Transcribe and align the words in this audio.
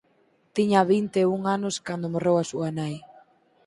Tiña 0.55 0.81
vinte 0.93 1.19
e 1.23 1.29
un 1.35 1.41
anos 1.55 1.75
cando 1.87 2.11
morreu 2.13 2.35
a 2.39 2.47
súa 2.51 2.69
nai. 2.79 2.95